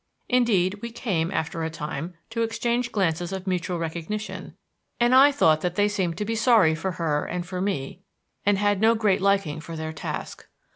[0.29, 4.55] Indeed, we came, after a time, to exchange glances of mutual recognition,
[4.99, 8.01] and I thought that they seemed to be sorry for her and for me,
[8.43, 10.47] and had no great liking for their task.